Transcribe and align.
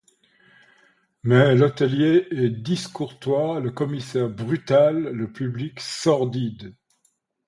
Mais, 1.21 1.53
l'hôtelier 1.53 2.27
est 2.31 2.49
discourtois, 2.49 3.59
le 3.59 3.69
commissaire 3.69 4.31
brutal, 4.31 5.09
le 5.09 5.31
public 5.31 5.79
sordide... 5.79 6.75